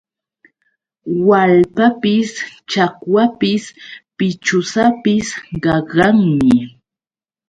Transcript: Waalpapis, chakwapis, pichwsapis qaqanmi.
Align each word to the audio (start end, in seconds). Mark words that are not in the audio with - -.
Waalpapis, 1.27 2.29
chakwapis, 2.71 3.63
pichwsapis 4.17 5.27
qaqanmi. 5.63 6.53